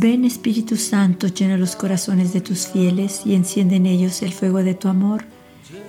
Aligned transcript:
Ven 0.00 0.24
Espíritu 0.24 0.76
Santo, 0.76 1.28
llena 1.28 1.56
los 1.56 1.74
corazones 1.74 2.32
de 2.32 2.40
tus 2.40 2.66
fieles 2.66 3.22
y 3.24 3.34
enciende 3.34 3.76
en 3.76 3.86
ellos 3.86 4.22
el 4.22 4.32
fuego 4.32 4.62
de 4.62 4.74
tu 4.74 4.88
amor. 4.88 5.24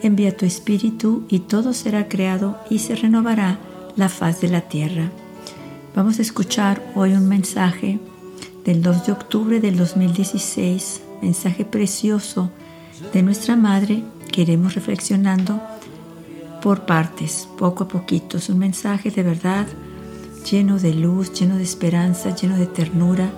Envía 0.01 0.35
tu 0.35 0.45
Espíritu 0.45 1.25
y 1.29 1.39
todo 1.39 1.73
será 1.73 2.07
creado 2.07 2.57
y 2.69 2.79
se 2.79 2.95
renovará 2.95 3.59
la 3.95 4.09
faz 4.09 4.41
de 4.41 4.47
la 4.47 4.61
tierra. 4.61 5.11
Vamos 5.95 6.17
a 6.17 6.21
escuchar 6.21 6.81
hoy 6.95 7.13
un 7.13 7.27
mensaje 7.27 7.99
del 8.63 8.81
2 8.81 9.05
de 9.05 9.11
octubre 9.11 9.59
del 9.59 9.77
2016, 9.77 11.01
mensaje 11.21 11.65
precioso 11.65 12.49
de 13.13 13.21
nuestra 13.21 13.55
Madre 13.55 14.03
que 14.31 14.41
iremos 14.41 14.75
reflexionando 14.75 15.61
por 16.61 16.85
partes, 16.85 17.47
poco 17.57 17.85
a 17.85 17.87
poquito. 17.87 18.37
Es 18.37 18.49
un 18.49 18.59
mensaje 18.59 19.11
de 19.11 19.23
verdad 19.23 19.67
lleno 20.49 20.79
de 20.79 20.93
luz, 20.93 21.33
lleno 21.33 21.57
de 21.57 21.63
esperanza, 21.63 22.35
lleno 22.35 22.57
de 22.57 22.67
ternura 22.67 23.31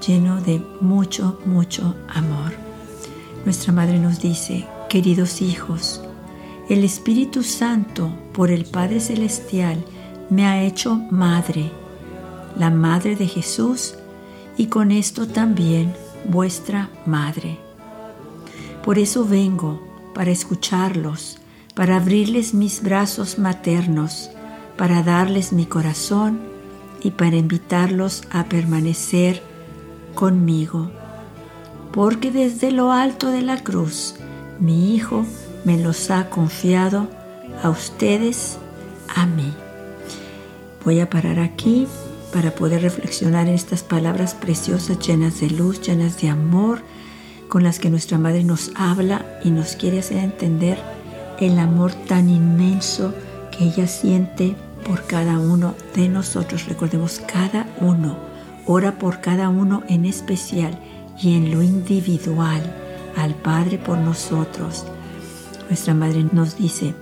lleno 0.00 0.40
de 0.40 0.62
mucho, 0.80 1.38
mucho 1.44 1.94
amor. 2.08 2.52
Nuestra 3.44 3.72
Madre 3.72 3.98
nos 3.98 4.20
dice, 4.20 4.66
queridos 4.88 5.42
hijos, 5.42 6.00
el 6.68 6.84
Espíritu 6.84 7.42
Santo 7.42 8.10
por 8.32 8.50
el 8.50 8.64
Padre 8.64 9.00
Celestial 9.00 9.84
me 10.28 10.46
ha 10.46 10.62
hecho 10.62 10.94
madre, 11.10 11.70
la 12.56 12.70
madre 12.70 13.16
de 13.16 13.26
Jesús 13.26 13.94
y 14.56 14.66
con 14.66 14.90
esto 14.90 15.26
también 15.26 15.94
vuestra 16.28 16.90
madre. 17.06 17.58
Por 18.84 18.98
eso 18.98 19.24
vengo, 19.24 19.80
para 20.14 20.30
escucharlos, 20.30 21.39
para 21.74 21.96
abrirles 21.96 22.54
mis 22.54 22.82
brazos 22.82 23.38
maternos, 23.38 24.30
para 24.76 25.02
darles 25.02 25.52
mi 25.52 25.66
corazón 25.66 26.40
y 27.02 27.12
para 27.12 27.36
invitarlos 27.36 28.22
a 28.30 28.44
permanecer 28.44 29.42
conmigo, 30.14 30.90
porque 31.92 32.30
desde 32.30 32.70
lo 32.72 32.92
alto 32.92 33.30
de 33.30 33.42
la 33.42 33.62
cruz 33.62 34.14
mi 34.58 34.94
Hijo 34.94 35.24
me 35.64 35.78
los 35.78 36.10
ha 36.10 36.28
confiado 36.30 37.08
a 37.62 37.70
ustedes, 37.70 38.58
a 39.14 39.26
mí. 39.26 39.52
Voy 40.84 41.00
a 41.00 41.10
parar 41.10 41.38
aquí 41.38 41.86
para 42.32 42.54
poder 42.54 42.82
reflexionar 42.82 43.48
en 43.48 43.54
estas 43.54 43.82
palabras 43.82 44.34
preciosas, 44.34 44.98
llenas 44.98 45.40
de 45.40 45.50
luz, 45.50 45.80
llenas 45.80 46.20
de 46.20 46.28
amor, 46.28 46.82
con 47.48 47.64
las 47.64 47.78
que 47.78 47.90
nuestra 47.90 48.18
Madre 48.18 48.44
nos 48.44 48.70
habla 48.76 49.26
y 49.44 49.50
nos 49.50 49.74
quiere 49.74 49.98
hacer 49.98 50.18
entender 50.18 50.78
el 51.40 51.58
amor 51.58 51.92
tan 51.92 52.28
inmenso 52.28 53.14
que 53.50 53.64
ella 53.64 53.86
siente 53.86 54.56
por 54.86 55.06
cada 55.06 55.38
uno 55.38 55.74
de 55.94 56.08
nosotros. 56.08 56.66
Recordemos 56.66 57.20
cada 57.26 57.66
uno 57.80 58.30
Ora 58.72 58.98
por 58.98 59.20
cada 59.20 59.48
uno 59.48 59.82
en 59.88 60.04
especial 60.04 60.78
y 61.20 61.36
en 61.36 61.50
lo 61.50 61.60
individual 61.60 62.62
al 63.16 63.34
Padre 63.34 63.78
por 63.78 63.98
nosotros. 63.98 64.84
Nuestra 65.68 65.92
Madre 65.92 66.24
nos 66.30 66.56
dice, 66.56 66.94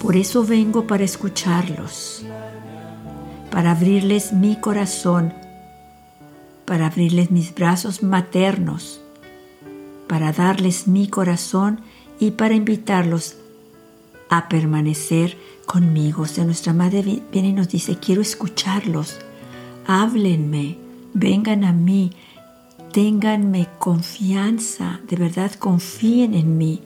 por 0.00 0.16
eso 0.16 0.44
vengo 0.44 0.86
para 0.86 1.04
escucharlos, 1.04 2.24
para 3.50 3.72
abrirles 3.72 4.32
mi 4.32 4.56
corazón, 4.56 5.34
para 6.64 6.86
abrirles 6.86 7.30
mis 7.30 7.54
brazos 7.54 8.02
maternos, 8.02 9.02
para 10.08 10.32
darles 10.32 10.88
mi 10.88 11.08
corazón 11.08 11.80
y 12.18 12.32
para 12.32 12.54
invitarlos 12.54 13.36
a 14.28 14.48
permanecer 14.48 15.36
conmigo. 15.66 16.22
O 16.22 16.26
sea, 16.26 16.44
nuestra 16.44 16.72
Madre 16.72 17.22
viene 17.32 17.48
y 17.48 17.52
nos 17.52 17.68
dice, 17.68 17.98
quiero 17.98 18.22
escucharlos, 18.22 19.18
háblenme, 19.86 20.78
vengan 21.14 21.64
a 21.64 21.72
mí, 21.72 22.12
ténganme 22.92 23.68
confianza, 23.78 25.00
de 25.08 25.16
verdad 25.16 25.52
confíen 25.52 26.34
en 26.34 26.56
mí. 26.56 26.80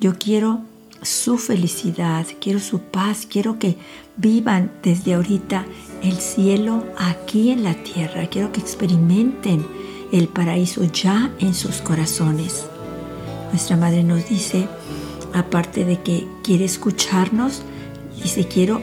Yo 0.00 0.18
quiero 0.18 0.60
su 1.02 1.38
felicidad, 1.38 2.26
quiero 2.40 2.58
su 2.58 2.80
paz, 2.80 3.26
quiero 3.30 3.58
que 3.58 3.76
vivan 4.16 4.72
desde 4.82 5.14
ahorita 5.14 5.66
el 6.02 6.16
cielo 6.16 6.84
aquí 6.96 7.50
en 7.50 7.64
la 7.64 7.74
tierra, 7.74 8.26
quiero 8.28 8.52
que 8.52 8.60
experimenten 8.60 9.66
el 10.12 10.28
paraíso 10.28 10.84
ya 10.84 11.32
en 11.38 11.54
sus 11.54 11.80
corazones. 11.80 12.66
Nuestra 13.56 13.78
madre 13.78 14.04
nos 14.04 14.28
dice, 14.28 14.68
aparte 15.32 15.86
de 15.86 16.02
que 16.02 16.28
quiere 16.44 16.66
escucharnos, 16.66 17.62
dice, 18.22 18.46
quiero 18.46 18.82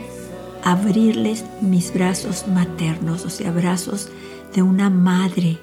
abrirles 0.64 1.46
mis 1.62 1.94
brazos 1.94 2.48
maternos, 2.48 3.24
o 3.24 3.30
sea, 3.30 3.52
brazos 3.52 4.10
de 4.56 4.64
una 4.64 4.90
madre, 4.90 5.60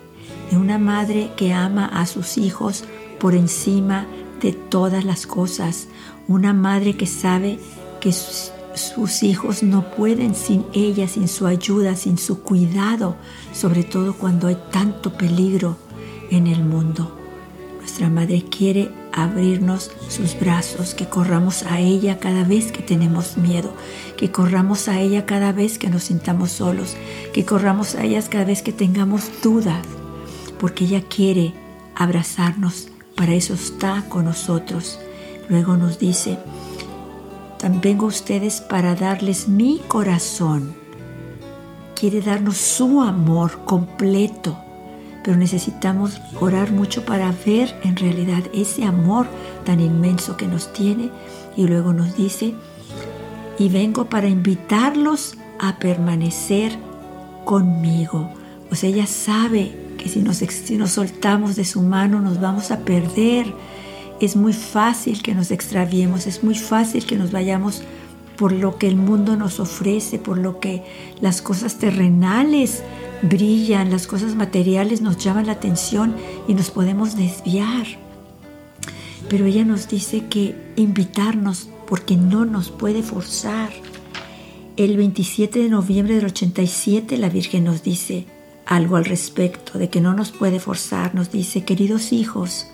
de 0.52 0.56
una 0.56 0.78
madre 0.78 1.32
que 1.36 1.52
ama 1.52 1.86
a 1.86 2.06
sus 2.06 2.38
hijos 2.38 2.84
por 3.18 3.34
encima 3.34 4.06
de 4.40 4.52
todas 4.52 5.04
las 5.04 5.26
cosas, 5.26 5.88
una 6.28 6.52
madre 6.52 6.96
que 6.96 7.06
sabe 7.06 7.58
que 8.00 8.12
sus, 8.12 8.52
hijos 9.24 9.64
no 9.64 9.90
pueden 9.90 10.36
sin 10.36 10.64
ella, 10.72 11.08
sin 11.08 11.26
su 11.26 11.48
ayuda, 11.48 11.96
sin 11.96 12.16
su 12.16 12.42
cuidado, 12.44 13.16
sobre 13.52 13.82
todo 13.82 14.14
cuando 14.14 14.46
hay 14.46 14.58
tanto 14.70 15.12
peligro 15.14 15.76
en 16.30 16.46
el 16.46 16.62
mundo. 16.62 17.16
Nuestra 17.80 18.08
madre 18.08 18.44
quiere 18.48 18.99
abrirnos 19.12 19.90
sus 20.08 20.38
brazos, 20.38 20.94
que 20.94 21.06
corramos 21.06 21.64
a 21.64 21.80
ella 21.80 22.18
cada 22.18 22.44
vez 22.44 22.72
que 22.72 22.82
tenemos 22.82 23.36
miedo, 23.36 23.72
que 24.16 24.30
corramos 24.30 24.88
a 24.88 25.00
ella 25.00 25.26
cada 25.26 25.52
vez 25.52 25.78
que 25.78 25.90
nos 25.90 26.04
sintamos 26.04 26.52
solos, 26.52 26.96
que 27.32 27.44
corramos 27.44 27.94
a 27.94 28.04
ella 28.04 28.22
cada 28.28 28.44
vez 28.44 28.62
que 28.62 28.72
tengamos 28.72 29.30
dudas, 29.42 29.84
porque 30.58 30.84
ella 30.84 31.02
quiere 31.02 31.54
abrazarnos, 31.94 32.88
para 33.16 33.34
eso 33.34 33.54
está 33.54 34.04
con 34.08 34.24
nosotros. 34.24 34.98
Luego 35.48 35.76
nos 35.76 35.98
dice, 35.98 36.38
vengo 37.82 38.06
a 38.06 38.08
ustedes 38.08 38.60
para 38.60 38.94
darles 38.94 39.48
mi 39.48 39.80
corazón. 39.88 40.74
Quiere 41.94 42.22
darnos 42.22 42.56
su 42.56 43.02
amor 43.02 43.64
completo 43.66 44.56
pero 45.30 45.38
necesitamos 45.38 46.20
orar 46.40 46.72
mucho 46.72 47.04
para 47.04 47.32
ver 47.46 47.72
en 47.84 47.94
realidad 47.94 48.42
ese 48.52 48.82
amor 48.82 49.28
tan 49.64 49.78
inmenso 49.78 50.36
que 50.36 50.48
nos 50.48 50.72
tiene 50.72 51.08
y 51.56 51.68
luego 51.68 51.92
nos 51.92 52.16
dice, 52.16 52.52
y 53.56 53.68
vengo 53.68 54.06
para 54.06 54.26
invitarlos 54.26 55.36
a 55.60 55.78
permanecer 55.78 56.76
conmigo. 57.44 58.28
O 58.72 58.74
sea, 58.74 58.90
ella 58.90 59.06
sabe 59.06 59.94
que 59.98 60.08
si 60.08 60.18
nos, 60.18 60.38
si 60.38 60.76
nos 60.76 60.90
soltamos 60.90 61.54
de 61.54 61.64
su 61.64 61.80
mano 61.80 62.20
nos 62.20 62.40
vamos 62.40 62.72
a 62.72 62.80
perder. 62.80 63.54
Es 64.20 64.34
muy 64.34 64.52
fácil 64.52 65.22
que 65.22 65.32
nos 65.32 65.52
extraviemos, 65.52 66.26
es 66.26 66.42
muy 66.42 66.56
fácil 66.56 67.06
que 67.06 67.14
nos 67.14 67.30
vayamos 67.30 67.84
por 68.36 68.50
lo 68.50 68.78
que 68.78 68.88
el 68.88 68.96
mundo 68.96 69.36
nos 69.36 69.60
ofrece, 69.60 70.18
por 70.18 70.38
lo 70.38 70.58
que 70.58 70.82
las 71.20 71.40
cosas 71.40 71.76
terrenales 71.76 72.82
brillan, 73.22 73.90
las 73.90 74.06
cosas 74.06 74.34
materiales 74.34 75.00
nos 75.00 75.18
llaman 75.18 75.46
la 75.46 75.52
atención 75.52 76.14
y 76.48 76.54
nos 76.54 76.70
podemos 76.70 77.16
desviar. 77.16 77.86
Pero 79.28 79.46
ella 79.46 79.64
nos 79.64 79.88
dice 79.88 80.26
que 80.26 80.56
invitarnos 80.76 81.68
porque 81.86 82.16
no 82.16 82.44
nos 82.44 82.70
puede 82.70 83.02
forzar. 83.02 83.70
El 84.76 84.96
27 84.96 85.58
de 85.58 85.68
noviembre 85.68 86.16
del 86.16 86.26
87 86.26 87.16
la 87.18 87.28
Virgen 87.28 87.64
nos 87.64 87.82
dice 87.82 88.26
algo 88.66 88.96
al 88.96 89.04
respecto 89.04 89.78
de 89.78 89.90
que 89.90 90.00
no 90.00 90.14
nos 90.14 90.30
puede 90.30 90.60
forzar. 90.60 91.14
Nos 91.14 91.30
dice, 91.30 91.64
queridos 91.64 92.12
hijos, 92.12 92.68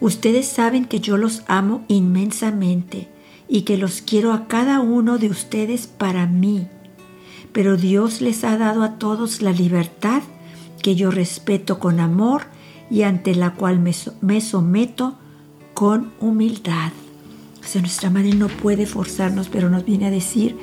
ustedes 0.00 0.46
saben 0.46 0.86
que 0.86 1.00
yo 1.00 1.16
los 1.16 1.42
amo 1.46 1.84
inmensamente 1.88 3.08
y 3.48 3.62
que 3.62 3.76
los 3.76 4.00
quiero 4.00 4.32
a 4.32 4.46
cada 4.46 4.80
uno 4.80 5.18
de 5.18 5.28
ustedes 5.28 5.86
para 5.86 6.26
mí 6.26 6.68
pero 7.52 7.76
Dios 7.76 8.20
les 8.20 8.44
ha 8.44 8.56
dado 8.56 8.82
a 8.82 8.98
todos 8.98 9.42
la 9.42 9.52
libertad 9.52 10.22
que 10.82 10.94
yo 10.94 11.10
respeto 11.10 11.78
con 11.78 12.00
amor 12.00 12.42
y 12.90 13.02
ante 13.02 13.34
la 13.34 13.54
cual 13.54 13.80
me, 13.80 14.40
someto 14.40 15.16
con 15.74 16.12
humildad. 16.20 16.92
O 17.60 17.66
sea, 17.66 17.80
nuestra 17.80 18.10
madre 18.10 18.34
no 18.34 18.48
puede 18.48 18.86
forzarnos, 18.86 19.48
pero 19.48 19.70
nos 19.70 19.84
viene 19.84 20.06
a 20.06 20.10
decir 20.10 20.56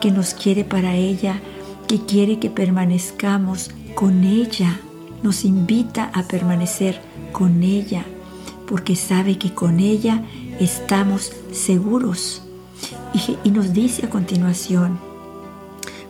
que 0.00 0.10
nos 0.10 0.34
quiere 0.34 0.64
para 0.64 0.96
ella, 0.96 1.40
que 1.86 2.04
quiere 2.04 2.38
que 2.38 2.50
permanezcamos 2.50 3.70
con 3.94 4.24
ella, 4.24 4.80
nos 5.22 5.44
invita 5.44 6.10
a 6.12 6.24
permanecer 6.24 7.00
con 7.30 7.62
ella, 7.62 8.04
porque 8.66 8.96
sabe 8.96 9.38
que 9.38 9.54
con 9.54 9.80
ella 9.80 10.24
estamos 10.58 11.32
seguros. 11.52 12.42
Y, 13.14 13.36
y 13.44 13.50
nos 13.50 13.72
dice 13.72 14.06
a 14.06 14.10
continuación, 14.10 14.98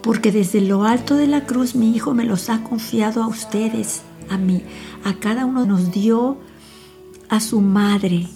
porque 0.03 0.33
desde 0.33 0.61
lo 0.61 0.85
alto 0.85 1.15
de 1.15 1.27
la 1.27 1.47
cruz 1.47 1.75
mi 1.75 1.95
Hijo 1.95 2.15
me 2.15 2.25
los 2.25 2.51
ha 2.51 2.63
confiado 2.65 3.23
a 3.23 3.29
ustedes, 3.29 4.03
a 4.29 4.37
mí. 4.37 4.63
A 5.05 5.15
cada 5.15 5.47
uno 5.47 5.65
nos 5.65 5.93
dio 5.93 6.39
a 7.29 7.41
su 7.41 7.61
madre 7.61 8.29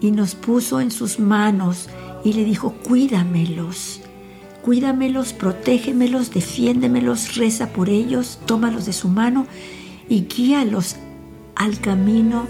y 0.00 0.12
nos 0.12 0.34
puso 0.34 0.80
en 0.80 0.90
sus 0.90 1.18
manos 1.18 1.88
y 2.24 2.32
le 2.32 2.44
dijo, 2.44 2.72
cuídamelos, 2.86 4.00
cuídamelos, 4.62 5.32
protégemelos, 5.32 6.30
defiéndemelos, 6.30 7.36
reza 7.36 7.68
por 7.68 7.88
ellos, 7.88 8.38
tómalos 8.46 8.86
de 8.86 8.92
su 8.92 9.08
mano 9.08 9.46
y 10.08 10.22
guíalos 10.22 10.96
al 11.54 11.80
camino 11.80 12.46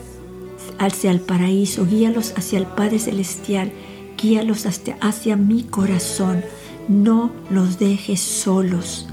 hacia 0.79 1.11
el 1.11 1.21
paraíso, 1.21 1.87
guíalos 1.87 2.35
hacia 2.37 2.59
el 2.59 2.67
Padre 2.67 2.99
Celestial, 2.99 3.73
guíalos 4.21 4.67
hacia, 4.67 4.97
hacia 5.01 5.37
mi 5.37 5.65
corazón, 5.65 6.43
no 6.91 7.31
los 7.51 7.79
dejes 7.79 8.21
solos. 8.21 9.07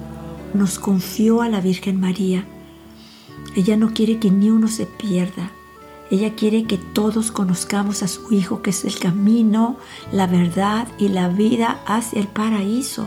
Nos 0.55 0.79
confió 0.79 1.43
a 1.43 1.47
la 1.47 1.61
Virgen 1.61 1.99
María. 1.99 2.43
Ella 3.55 3.77
no 3.77 3.93
quiere 3.93 4.17
que 4.17 4.31
ni 4.31 4.49
uno 4.49 4.67
se 4.67 4.87
pierda. 4.87 5.51
Ella 6.09 6.33
quiere 6.33 6.63
que 6.63 6.79
todos 6.79 7.31
conozcamos 7.31 8.01
a 8.01 8.07
su 8.07 8.33
Hijo, 8.33 8.63
que 8.63 8.71
es 8.71 8.83
el 8.83 8.97
camino, 8.97 9.77
la 10.11 10.25
verdad 10.25 10.87
y 10.97 11.09
la 11.09 11.29
vida 11.29 11.79
hacia 11.85 12.19
el 12.19 12.27
paraíso. 12.27 13.05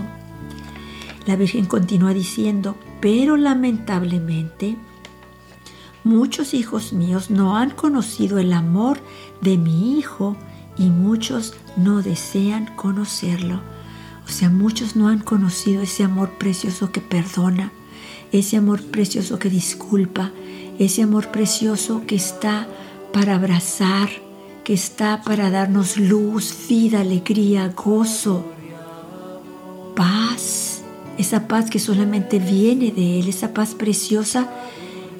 La 1.26 1.34
Virgen 1.34 1.66
continúa 1.66 2.14
diciendo, 2.14 2.76
pero 3.00 3.36
lamentablemente 3.36 4.76
muchos 6.04 6.54
hijos 6.54 6.92
míos 6.92 7.28
no 7.28 7.56
han 7.56 7.70
conocido 7.70 8.38
el 8.38 8.52
amor 8.52 9.00
de 9.40 9.58
mi 9.58 9.98
Hijo 9.98 10.36
y 10.78 10.90
muchos 10.90 11.54
no 11.76 12.02
desean 12.02 12.66
conocerlo. 12.76 13.60
O 14.30 14.32
sea, 14.32 14.48
muchos 14.48 14.94
no 14.94 15.08
han 15.08 15.18
conocido 15.18 15.82
ese 15.82 16.04
amor 16.04 16.30
precioso 16.38 16.92
que 16.92 17.00
perdona, 17.00 17.72
ese 18.30 18.56
amor 18.56 18.80
precioso 18.80 19.40
que 19.40 19.50
disculpa, 19.50 20.30
ese 20.78 21.02
amor 21.02 21.32
precioso 21.32 22.04
que 22.06 22.14
está 22.14 22.68
para 23.12 23.34
abrazar, 23.34 24.08
que 24.62 24.72
está 24.72 25.22
para 25.22 25.50
darnos 25.50 25.96
luz, 25.96 26.54
vida, 26.68 27.00
alegría, 27.00 27.74
gozo, 27.76 28.44
paz, 29.96 30.82
esa 31.18 31.48
paz 31.48 31.68
que 31.68 31.80
solamente 31.80 32.38
viene 32.38 32.92
de 32.92 33.18
Él, 33.18 33.28
esa 33.28 33.52
paz 33.52 33.74
preciosa 33.74 34.48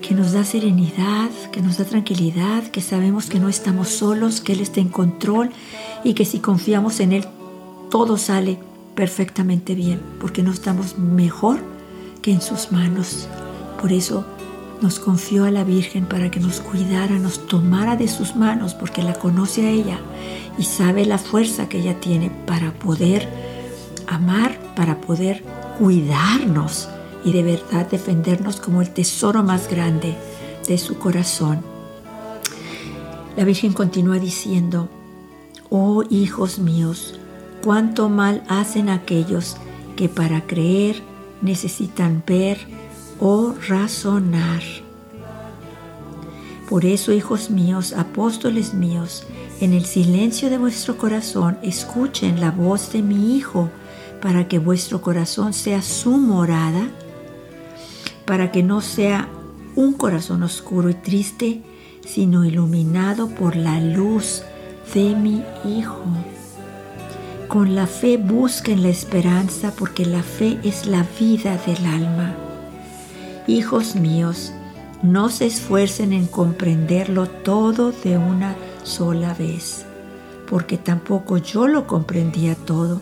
que 0.03 0.15
nos 0.15 0.35
da 0.35 0.45
serenidad, 0.45 1.31
que 1.51 1.61
nos 1.61 1.79
da 1.79 1.85
tranquilidad, 1.85 2.63
que 2.69 2.81
sabemos 2.81 3.27
que 3.27 3.41
no 3.41 3.49
estamos 3.49 3.89
solos, 3.89 4.41
que 4.41 4.53
Él 4.53 4.61
está 4.61 4.79
en 4.79 4.89
control 4.89 5.51
y 6.05 6.15
que 6.15 6.25
si 6.25 6.39
confiamos 6.39 7.01
en 7.01 7.13
Él, 7.13 7.25
todo 7.91 8.17
sale 8.17 8.70
perfectamente 9.01 9.75
bien, 9.75 9.99
porque 10.21 10.43
no 10.43 10.53
estamos 10.53 10.99
mejor 10.99 11.59
que 12.21 12.33
en 12.33 12.43
sus 12.43 12.71
manos. 12.71 13.29
Por 13.81 13.95
eso 13.95 14.27
nos 14.83 14.99
confió 14.99 15.47
a 15.47 15.51
la 15.51 15.65
Virgen 15.65 16.05
para 16.05 16.31
que 16.31 16.39
nos 16.39 16.61
cuidara, 16.61 17.19
nos 17.19 17.47
tomara 17.47 17.97
de 17.97 18.09
sus 18.09 18.37
manos, 18.37 18.75
porque 18.75 19.03
la 19.03 19.15
conoce 19.15 19.67
a 19.67 19.71
ella 19.71 19.99
y 20.59 20.65
sabe 20.65 21.07
la 21.07 21.17
fuerza 21.17 21.67
que 21.67 21.79
ella 21.79 21.99
tiene 21.99 22.31
para 22.47 22.75
poder 22.75 23.27
amar, 24.07 24.75
para 24.77 25.01
poder 25.01 25.45
cuidarnos 25.79 26.91
y 27.25 27.33
de 27.33 27.43
verdad 27.43 27.89
defendernos 27.91 28.61
como 28.61 28.83
el 28.83 28.91
tesoro 28.91 29.43
más 29.43 29.71
grande 29.71 30.15
de 30.69 30.77
su 30.77 30.99
corazón. 30.99 31.63
La 33.35 33.45
Virgen 33.45 33.73
continúa 33.73 34.19
diciendo, 34.19 34.91
oh 35.71 36.05
hijos 36.11 36.59
míos, 36.59 37.19
cuánto 37.63 38.09
mal 38.09 38.43
hacen 38.49 38.89
aquellos 38.89 39.57
que 39.97 40.09
para 40.09 40.47
creer 40.47 41.03
necesitan 41.43 42.23
ver 42.27 42.59
o 43.19 43.55
razonar. 43.69 44.63
Por 46.69 46.85
eso, 46.85 47.13
hijos 47.13 47.51
míos, 47.51 47.93
apóstoles 47.93 48.75
míos, 48.75 49.25
en 49.61 49.75
el 49.75 49.85
silencio 49.85 50.49
de 50.51 50.57
vuestro 50.57 50.97
corazón 50.97 51.59
escuchen 51.63 52.41
la 52.41 52.51
voz 52.51 52.93
de 52.93 53.03
mi 53.03 53.37
Hijo, 53.37 53.69
para 54.23 54.49
que 54.49 54.59
vuestro 54.59 55.03
corazón 55.03 55.53
sea 55.53 55.83
su 55.83 56.17
morada, 56.17 56.89
para 58.25 58.53
que 58.53 58.63
no 58.63 58.81
sea 58.81 59.29
un 59.75 59.95
corazón 59.95 60.43
oscuro 60.43 60.91
y 60.91 60.95
triste, 60.95 61.63
sino 62.07 62.45
iluminado 62.45 63.29
por 63.29 63.57
la 63.57 63.81
luz 63.81 64.43
de 64.95 65.17
mi 65.17 65.43
Hijo. 65.65 66.05
Con 67.51 67.75
la 67.75 67.89
fe 67.89 68.17
busquen 68.17 68.85
la 68.85 68.91
esperanza, 68.91 69.75
porque 69.77 70.07
la 70.07 70.23
fe 70.23 70.61
es 70.63 70.87
la 70.87 71.05
vida 71.19 71.59
del 71.67 71.85
alma. 71.85 72.37
Hijos 73.49 73.97
míos, 73.97 74.53
no 75.03 75.31
se 75.31 75.47
esfuercen 75.47 76.13
en 76.13 76.29
comprenderlo 76.29 77.27
todo 77.27 77.91
de 77.91 78.17
una 78.19 78.55
sola 78.85 79.35
vez, 79.35 79.85
porque 80.49 80.77
tampoco 80.77 81.39
yo 81.39 81.67
lo 81.67 81.89
comprendía 81.89 82.55
todo. 82.55 83.01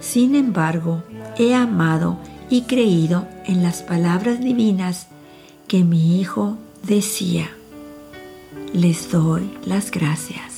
Sin 0.00 0.34
embargo, 0.34 1.02
he 1.36 1.54
amado 1.54 2.16
y 2.48 2.62
creído 2.62 3.28
en 3.44 3.62
las 3.62 3.82
palabras 3.82 4.40
divinas 4.40 5.08
que 5.68 5.84
mi 5.84 6.18
Hijo 6.18 6.56
decía. 6.84 7.50
Les 8.72 9.12
doy 9.12 9.58
las 9.66 9.90
gracias. 9.90 10.49